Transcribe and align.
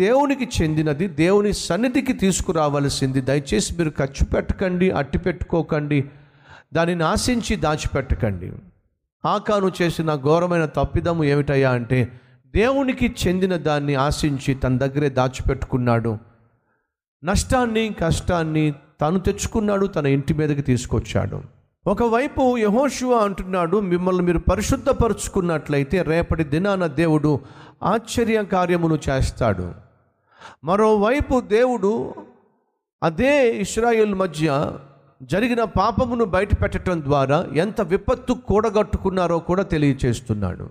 దేవునికి 0.00 0.48
చెందినది 0.62 1.08
దేవుని 1.08 1.52
సన్నిధికి 1.52 2.12
తీసుకురావలసింది. 2.12 3.20
దయచేసి 3.20 3.78
మీరు 3.78 3.92
ఖర్చు 3.98 4.24
పెట్టకండి 4.26 4.90
అట్టి 4.90 5.18
పెట్టుకోకండి 5.18 6.04
దానిని 6.74 7.04
ఆశించి 7.04 7.56
దాచిపెట్టకండి. 7.56 8.52
ఆకాను 9.24 9.72
చేసిన 9.82 10.14
ఘోరమైన 10.14 10.64
తప్పిదము 10.64 11.24
ఏమిటయ్యా 11.24 11.70
అంటే 11.70 12.08
దేవునికి 12.46 13.14
చెందిన 13.26 13.56
దాన్ని 13.56 13.94
ఆశించి 13.94 14.54
తన 14.54 14.78
దగ్గరే 14.78 15.08
దాచిపెట్టుకున్నాడు. 15.08 16.18
నష్టాన్ని 17.24 17.94
కష్టాన్ని 18.00 18.74
తను 19.00 19.18
తెచ్చుకున్నాడు 19.18 19.86
తన 19.86 20.06
ఇంటి 20.06 20.34
మీదకి 20.34 20.62
తీసుకొచ్చాడు. 20.62 21.42
ఒకవైపు 21.86 22.56
యహోశివ 22.58 23.12
అంటున్నాడు 23.12 23.80
మిమ్మల్ని 23.80 24.22
మీరు 24.22 24.38
పరిశుద్ధపరుచుకున్నట్లయితే 24.38 26.02
రేపటి 26.02 26.44
దినాన 26.44 26.86
దేవుడు 26.86 27.40
ఆశ్చర్య 27.82 28.44
కార్యమును 28.44 28.98
చేస్తాడు. 29.08 29.89
మరోవైపు 30.64 31.40
దేవుడు 31.40 32.14
అదే 33.02 33.56
ఇస్రాయిల్ 33.56 34.14
మధ్య 34.14 34.72
జరిగిన 35.22 35.64
పాపమును 35.64 36.24
బయటపెట్టడం 36.24 37.02
ద్వారా 37.02 37.46
ఎంత 37.54 37.80
విపత్తు 37.80 38.32
కూడగట్టుకున్నారో 38.32 39.38
కూడా 39.38 39.62
తెలియచేస్తున్నాడు. 39.62 40.70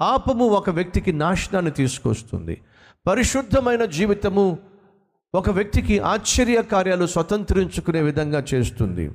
పాపము 0.00 0.44
ఒక 0.46 0.70
వ్యక్తికి 0.70 1.12
నాశనాన్ని 1.12 1.70
తీసుకొస్తుంది. 1.70 2.60
పరిశుద్ధమైన 3.06 3.84
జీవితము 3.84 4.58
ఒక 5.34 5.50
వ్యక్తికి 5.50 5.98
ఆశ్చర్య 5.98 6.62
కార్యాలు 6.62 7.06
స్వతంత్రించుకునే 7.06 8.02
విధంగా 8.02 8.44
చేస్తుంది. 8.54 9.10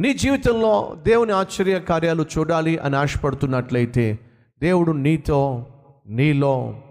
నీ 0.00 0.14
జీవితంలో 0.14 0.96
దేవుని 1.02 1.32
ఆశ్చర్య 1.32 1.80
కార్యాలు 1.80 2.24
చూడాలి 2.38 2.78
అని 2.78 2.96
ఆశపడుతున్నట్లయితే 2.96 4.18
దేవుడు 4.60 4.92
నీతో 4.92 5.66
నీలో 6.06 6.82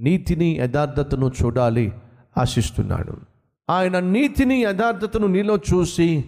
నీతిని 0.00 0.56
యథార్థతను 0.56 1.32
చూడాలి 1.42 1.92
ఆశిస్తున్నాడు. 2.38 3.12
ఆయన 3.70 3.98
నీతిని 3.98 4.62
యథార్థతను 4.62 5.26
నీలో 5.26 5.56
చూసి 5.56 6.24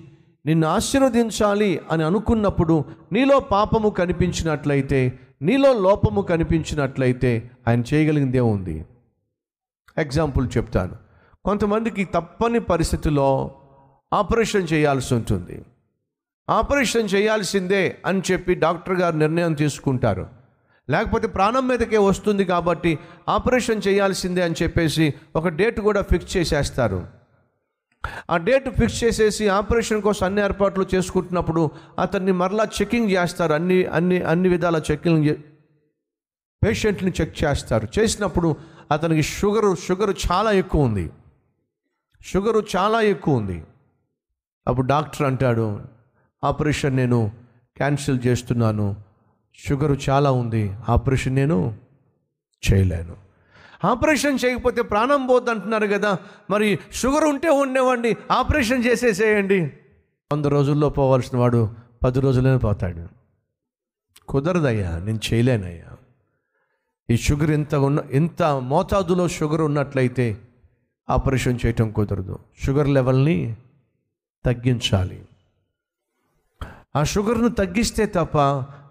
నిన్ను 0.47 0.69
ఆశీర్వదించాలి 0.69 1.81
అని 1.91 2.05
అనుకున్నప్పుడు 2.05 2.85
నీలో 3.13 3.41
పాపము 3.41 3.89
కనిపించినట్లయితే 3.89 5.19
నీలో 5.43 5.73
లోపము 5.73 6.21
కనిపించినట్లయితే 6.21 7.51
ఆయన 7.69 7.83
చేయగలిగిందే 7.95 8.41
ఉంది. 8.41 8.85
ఎగ్జాంపుల్ 9.99 10.49
చెప్తాను. 10.57 10.93
కొంతమందికి 11.45 12.05
తప్పని 12.05 12.61
పరిస్థితిలో 12.61 13.51
ఆపరేషన్ 14.13 14.69
చేయాల్సి 14.73 15.15
ఉంటుంది. 15.15 15.65
ఆపరేషన్ 16.51 17.09
చేయాల్సిందే 17.15 17.99
అని 18.07 18.23
చెప్పి 18.33 18.55
డాక్టర్ 18.55 19.01
గారు 19.01 19.17
నిర్ణయం 19.17 19.55
తీసుకుంటారు. 19.55 20.42
లేకపోతే 20.93 21.27
ప్రాణం 21.27 21.69
మీదకే 21.69 21.99
వస్తుంది 21.99 22.45
కాబట్టి 22.45 22.99
ఆపరేషన్ 23.29 23.83
చేయాల్సిందే 23.89 24.43
అని 24.43 24.55
చెప్పేసి 24.63 25.15
ఒక 25.37 25.49
డేట్ 25.49 25.81
కూడా 25.81 26.03
ఫిక్స్ 26.03 26.37
చేసేస్తారు. 26.37 27.01
ఆ 28.31 28.37
డేట్ 28.37 28.69
ఫిక్స్ 28.69 29.05
చేసేసి 29.05 29.49
ఆపరేషన్ 29.49 30.03
కోసం 30.03 30.27
అన్ని 30.27 30.43
ఏర్పాట్లు 30.43 30.87
చేసుకుంటున్నప్పుడు 30.95 31.71
అతన్ని 31.99 32.33
మరలా 32.33 32.65
చెకింగ్ 32.65 33.11
చేస్తారు. 33.11 33.53
అన్ని 33.53 33.85
అన్ని 33.85 34.23
అన్ని 34.23 34.49
విధాల 34.49 34.83
చెకింగ్ 34.91 35.35
పేషెంట్ని 36.65 37.13
చెక్ 37.21 37.37
చేస్తారు. 37.45 37.89
చేసినప్పుడు 37.99 38.57
అతనికి 38.91 39.23
షుగరు 39.23 39.71
షుగరు 39.75 40.15
చాలా 40.33 40.51
ఎక్కువ 40.53 40.83
ఉంది. 40.83 41.11
షుగరు 42.23 42.67
చాలా 42.77 43.01
ఎక్కువ 43.01 43.35
ఉంది. 43.35 43.65
అప్పుడు 44.69 44.87
డాక్టర్ 44.87 45.23
అంటాడు 45.23 45.81
ఆపరేషన్ 46.45 46.97
నేను 46.97 47.31
క్యాన్సిల్ 47.77 48.21
చేస్తున్నాను. 48.27 49.12
షుగరు 49.55 49.97
చాలా 50.11 50.31
ఉంది. 50.31 50.75
ఆపరేషన్ 50.89 51.35
నేను 51.35 51.77
చేయలేను. 52.73 53.17
ఆపరేషన్ 53.85 54.39
చేయకపోతే 54.45 54.83
ప్రాణం 54.83 55.27
పోద్దు 55.27 55.51
అంటున్నారు 55.51 55.87
కదా. 55.87 56.19
మరి 56.51 56.79
షుగర్ 56.93 57.25
ఉంటే 57.25 57.49
ఉండేవాడిని 57.49 58.17
ఆపరేషన్ 58.31 58.85
చేసేసేయండి. 58.85 59.73
వంద 60.33 60.47
రోజుల్లో 60.47 60.91
పోవాల్సిన 60.91 61.39
వాడు 61.39 61.71
పది 62.05 62.21
రోజుల్లోనే 62.21 62.59
పోతాడు. 62.59 63.09
కుదరదయ్యా 64.29 64.99
నేను 64.99 65.21
చేయలేనయ్యా. 65.33 65.97
ఈ 67.11 67.17
షుగర్ 67.17 67.51
ఇంత 67.51 67.75
ఉన్న 67.75 68.03
ఇంత 68.11 68.43
మోతాదులో 68.43 69.29
షుగర్ 69.29 69.61
ఉన్నట్లయితే 69.61 70.41
ఆపరేషన్ 71.11 71.59
చేయటం 71.67 71.91
కుదరదు. 71.91 72.39
షుగర్ 72.63 72.89
లెవెల్ని 72.89 73.57
తగ్గించాలి. 74.47 75.25
ఆ 76.97 77.05
షుగర్ను 77.05 77.49
తగ్గిస్తే 77.49 78.07
తప్ప 78.07 78.39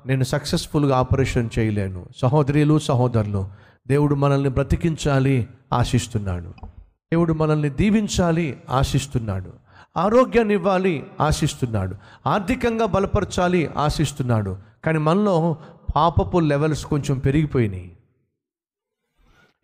నేను 0.05 0.23
సక్సెస్ఫుల్గా 0.23 0.97
ఆపరేషన్ 0.97 1.49
చేయలేను. 1.59 2.05
సహోదరులు 2.17 2.79
సహోదరులు 2.79 3.47
దేవుడు 3.87 4.15
మనల్ని 4.15 4.49
బ్రతికించాలి 4.49 5.47
ఆశిస్తున్నాడు. 5.73 6.53
దేవుడు 6.87 7.33
మనల్ని 7.33 7.69
దీవించాలి 7.69 8.57
ఆశిస్తున్నాడు. 8.69 9.53
ఆరోగ్యాన్ని 9.97 10.53
ఇవ్వాలి 10.53 11.07
ఆశిస్తున్నాడు. 11.21 11.95
ఆర్థికంగా 12.27 12.85
బలపరచాలి 12.85 13.69
ఆశిస్తున్నాడు. 13.77 14.57
కానీ 14.85 14.97
మనలో 14.97 15.57
పాపపు 15.95 16.39
లెవెల్స్ 16.39 16.85
కొంచెం 16.85 17.19
పెరిగిపోయినాయి. 17.19 17.97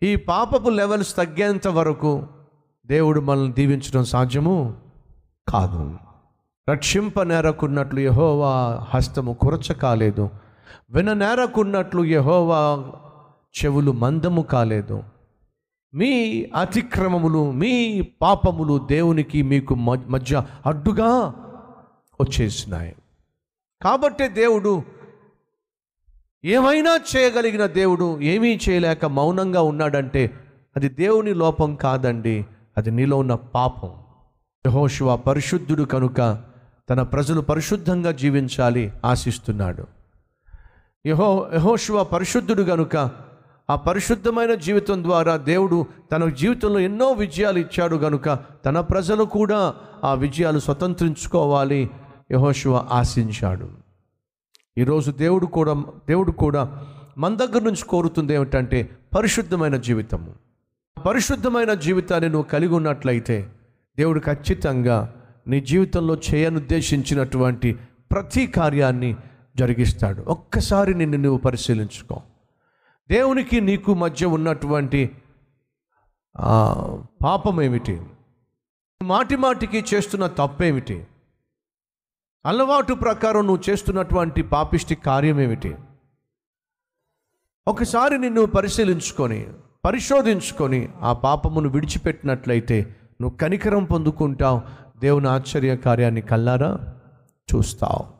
ఈ 0.02 0.16
పాపపు 0.16 0.70
లెవెల్స్ 0.70 1.16
తగ్గేంత 1.16 1.68
వరకు 1.68 2.26
దేవుడు 2.86 3.20
మనల్ని 3.20 3.52
దీవించడం 3.52 4.04
సాధ్యము 4.04 4.76
కాదు. 5.48 6.07
రక్షింప 6.68 7.20
నేరకున్నట్లు 7.20 8.00
యహోవా 8.00 8.86
హస్తము 8.90 9.32
కురచ 9.32 9.72
కాలేదు. 9.72 10.30
విన 10.90 11.12
నేరకున్నట్లు 11.12 12.04
యహోవా 12.04 12.84
చెవులు 13.64 13.92
మందము 13.92 14.42
కాలేదు. 14.42 15.02
మీ 15.94 16.44
అతిక్రమములు 16.56 17.50
మీ 17.50 18.00
పాపములు 18.22 18.86
దేవునికి 18.90 19.42
మీకు 19.42 19.74
మ- 19.74 20.04
మధ్య 20.08 20.42
అడ్డుగా 20.66 21.34
వచ్చేసినాయి. 22.20 22.96
కాబట్టే 23.82 24.28
దేవుడు 24.28 24.82
ఏమైనా 26.44 27.00
చేయగలిగిన 27.16 27.66
దేవుడు 27.66 28.20
ఏమీ 28.20 28.58
చేయలేక 28.68 29.04
మౌనంగా 29.04 29.62
ఉన్నాడంటే 29.62 30.30
అది 30.76 30.88
దేవుని 30.88 31.34
లోపం 31.34 31.74
కాదండి 31.74 32.46
అది 32.76 32.90
నీలో 32.90 33.16
ఉన్న 33.16 33.34
పాపం. 33.34 33.90
యహోశివ 34.66 35.16
పరిశుద్ధుడు 35.16 35.82
కనుక 35.82 36.42
తన 36.90 37.02
ప్రజలు 37.02 37.40
పరిశుద్ధంగా 37.40 38.12
జీవించాలి 38.12 38.92
ఆశిస్తున్నాడు. 39.04 39.86
యహో 41.06 41.50
యహోశివ 41.54 42.04
పరిశుద్ధుడు 42.04 42.62
గనుక 42.62 42.96
ఆ 43.70 43.76
పరిశుద్ధమైన 43.76 44.54
జీవితం 44.54 45.02
ద్వారా 45.02 45.36
దేవుడు 45.36 45.86
తన 46.12 46.28
జీవితంలో 46.28 46.80
ఎన్నో 46.80 47.12
విజయాలు 47.12 47.58
ఇచ్చాడు 47.58 47.96
గనుక 47.96 48.38
తన 48.66 48.80
ప్రజలు 48.80 49.24
కూడా 49.24 49.74
ఆ 50.04 50.14
విజయాలు 50.14 50.58
స్వతంత్రించుకోవాలి 50.58 51.90
యహోశివ 52.32 52.76
ఆశించాడు. 52.76 53.68
ఈరోజు 54.78 55.10
దేవుడు 55.10 55.46
కూడా 55.46 55.72
దేవుడు 56.08 56.30
కూడా 56.30 56.84
మన 57.18 57.34
దగ్గర 57.34 57.60
నుంచి 57.62 57.84
కోరుతుంది 57.84 58.34
ఏమిటంటే 58.34 58.90
పరిశుద్ధమైన 59.16 59.76
జీవితము. 59.76 60.34
పరిశుద్ధమైన 61.06 61.74
జీవితాన్ని 61.74 62.30
నువ్వు 62.30 62.50
కలిగి 62.50 62.74
ఉన్నట్లయితే 62.74 63.48
దేవుడు 63.98 64.20
ఖచ్చితంగా 64.20 65.14
నీ 65.48 65.60
జీవితంలో 65.60 66.14
చేయనుద్దేశించినటువంటి 66.28 67.70
ప్రతి 68.12 68.46
కార్యాన్ని 68.46 69.16
జరిగిస్తాడు. 69.56 70.22
ఒక్కసారి 70.22 70.94
నిన్ను 70.94 71.18
నువ్వు 71.18 71.38
పరిశీలించుకో. 71.38 72.22
దేవునికి 73.10 73.60
నీకు 73.60 73.94
మధ్య 73.94 74.26
ఉన్నటువంటి 74.26 75.10
పాపం 77.22 77.62
ఏమిటి 77.62 78.00
మాటి 79.02 79.36
మాటికి 79.36 79.84
చేస్తున్న 79.94 80.26
తప్పేమిటి? 80.26 81.06
అలవాటు 82.46 82.94
ప్రకారం 82.94 83.46
నువ్వు 83.46 83.62
చేస్తున్నటువంటి 83.70 84.42
పాపిష్టి 84.42 84.94
కార్యం 84.94 85.40
ఏమిటి 85.40 85.74
ఒకసారి 87.68 88.18
నిన్ను 88.18 88.42
పరిశీలించుకొని 88.46 89.46
పరిశోధించుకొని 89.84 90.88
ఆ 91.00 91.12
పాపమును 91.12 91.68
విడిచిపెట్టినట్లయితే 91.68 92.96
నువ్వు 93.20 93.36
కనికరం 93.36 93.84
పొందుకుంటావు. 93.84 94.60
దేవుని 95.02 95.28
ఆశ్చర్య 95.28 95.76
కార్యాన్ని 95.76 96.20
కల్లారా 96.20 96.78
చూస్తావు. 97.54 98.18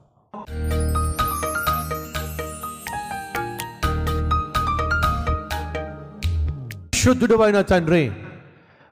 శుద్ధుడు 6.95 7.35
అయిన 7.43 7.61
తండ్రి 7.61 8.13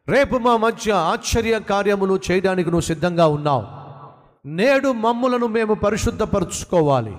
రేపు 0.09 0.37
మా 0.37 0.57
మధ్య 0.57 0.93
ఆశ్చర్య 0.93 1.61
కార్యములు 1.61 2.21
చేయడానికి 2.31 2.71
నువ్వు 2.71 2.87
సిద్ధంగా 2.87 3.27
ఉన్నావు. 3.27 3.65
నేడు 4.47 4.93
మమ్ములను 4.93 5.47
మేము 5.47 5.75
పరిశుద్ధపరచుకోవాలి. 5.75 7.17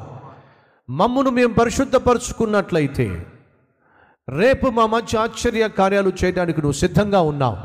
మమ్మును 0.90 1.30
మేము 1.30 1.54
పరిశుద్ధపరచుకున్నట్లయితే 1.54 3.26
రేపు 4.30 4.68
మా 4.68 4.86
మధ్య 4.86 5.18
ఆశ్చర్య 5.18 5.70
కార్యాలు 5.70 6.12
చేయడానికి 6.24 6.62
నువ్వు 6.62 6.80
సిద్ధంగా 6.80 7.22
ఉన్నావు. 7.22 7.58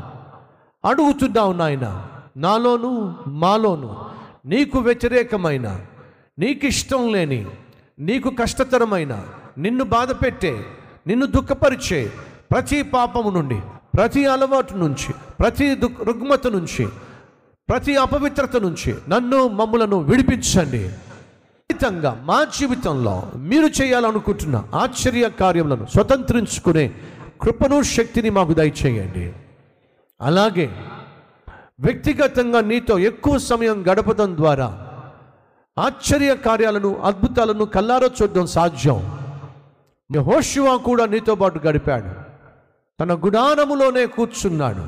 అడుగుతున్నావు 0.87 1.53
నాయన 1.53 2.07
నాలోను 2.37 3.15
మాలోను 3.27 4.05
నీకు 4.45 4.79
వ్యతిరేకమైన 4.79 5.79
నీకు 6.39 6.65
ఇష్టం 6.65 7.11
లేని 7.11 7.45
నీకు 7.99 8.29
కష్టతరమైన 8.29 9.23
నిన్ను 9.57 9.83
బాధ 9.83 10.11
పెట్టే 10.11 10.65
నిన్ను 11.07 11.25
దుఃఖపరిచే 11.25 12.11
ప్రతి 12.51 12.81
పాపము 12.81 13.29
నుండి 13.29 13.59
ప్రతి 13.95 14.25
అలవాటు 14.25 14.73
నుంచి 14.73 15.13
ప్రతి 15.39 15.75
దుఃఖ 15.75 16.01
రుగ్మత 16.03 16.47
నుంచి 16.47 16.87
ప్రతి 17.69 17.95
అపవిత్రత 17.95 18.57
నుంచి 18.57 18.95
నన్ను 19.09 19.47
మమ్ములను 19.47 19.99
విడిపించండి. 19.99 20.89
ఖచ్చితంగా 21.69 22.21
మా 22.25 22.43
జీవితంలో 22.43 23.31
మీరు 23.35 23.65
చేయాలనుకుంటున్న 23.65 24.63
ఆశ్చర్య 24.73 25.29
కార్యములను 25.29 25.85
స్వతంత్రించుకునే 25.85 26.93
కృపను 27.41 27.81
శక్తిని 27.81 28.29
మాకు 28.29 28.53
దయచేయండి. 28.53 29.33
అలాగే 30.21 30.75
వ్యక్తిగతంగా 31.79 32.61
నీతో 32.61 32.99
ఎక్కువ 32.99 33.37
సమయం 33.37 33.83
గడపడం 33.91 34.37
ద్వారా 34.37 34.89
ఆశ్చర్య 35.79 36.35
కార్యాలను 36.35 37.01
అద్భుతాలను 37.01 37.65
కల్లారో 37.65 38.07
చూడడం 38.07 38.45
సాధ్యం. 38.45 39.19
యెహోషువ 40.15 40.77
కూడా 40.77 41.05
నీతో 41.05 41.35
పాటు 41.35 41.67
గడిపాడు. 41.67 42.33
తన 42.99 43.13
గుడానములోనే 43.13 44.05
కూర్చున్నాడు. 44.05 44.85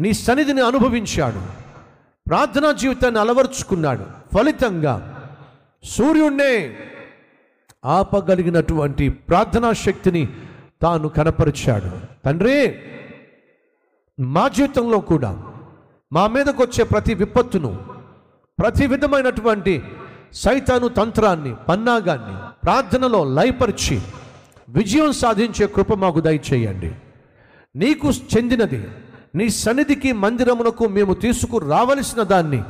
నీ 0.00 0.12
సన్నిధిని 0.12 0.60
అనుభవించాడు. 0.60 1.40
ప్రార్థనా 2.28 2.72
జీవితాన్ని 2.72 3.20
అలవర్చుకున్నాడు. 3.20 4.04
ఫలితంగా 4.34 5.14
సూర్యుణ్ణే 5.84 6.78
ఆపగలిగినటువంటి 7.84 9.08
ప్రార్థనా 9.08 9.72
శక్తిని 9.72 10.28
తాను 10.82 11.08
కనపరిచాడు. 11.08 11.90
తండ్రి 12.24 12.78
మా 14.20 14.48
జీవితంలో 14.48 15.00
కూడా 15.00 15.47
మా 16.12 16.26
మీదకు 16.26 16.62
వచ్చే 16.62 16.84
ప్రతి 16.84 17.14
విపత్తును 17.14 17.78
ప్రతి 18.58 18.86
విధమైనటువంటి 18.86 19.82
సైతాను 20.32 20.88
తంత్రాన్ని 20.88 21.54
పన్నాగాన్ని 21.54 22.36
ప్రార్థనలో 22.64 23.24
లయపరిచి 23.24 24.00
విజయం 24.68 25.12
సాధించే 25.12 25.66
కృప 25.66 25.94
మాకు 25.94 26.20
దయచేయండి. 26.20 26.94
నీకు 27.76 28.10
చెందినది 28.10 28.88
నీ 29.34 29.48
సన్నిధికి 29.48 30.12
మందిరమునకు 30.12 30.88
మేము 30.88 31.14
తీసుకు 31.14 31.58
రావలసిన 31.58 32.22
దాన్ని 32.22 32.62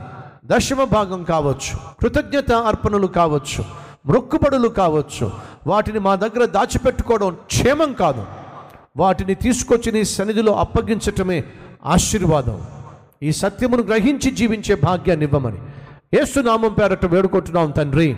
దశమ 0.45 0.85
భాగం 0.85 1.25
కావచ్చు 1.25 1.79
కృతజ్ఞత 2.01 2.53
అర్పణలు 2.53 3.07
కావచ్చు 3.07 3.65
మొక్కుబడులు 4.07 4.69
కావచ్చు. 4.69 5.31
వాటిని 5.67 5.99
మా 5.99 6.15
దగ్గర 6.15 6.45
దాచిపెట్టుకోవడం 6.45 7.37
క్షేమం 7.47 7.93
కాదు. 7.93 8.27
వాటిని 8.97 9.35
తీసుకొచ్చి 9.35 9.93
నీ 9.93 10.05
సన్నిధిలో 10.05 10.53
అప్పగించటమే 10.53 11.45
ఆశీర్వాదం. 11.87 12.67
ఈ 13.23 13.33
సత్యమును 13.33 13.83
గ్రహించి 13.83 14.31
జీవించే 14.31 14.75
భాగ్యాన్ని 14.75 15.27
ఇవ్వమని. 15.27 15.59
ఏసునామం 16.21 16.73
పేరట 16.73 17.07
వేడుకుంటున్నాం 17.07 17.71
తండ్రి. 17.71 18.17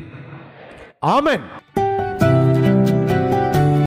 ఆమెన్. 1.04 1.59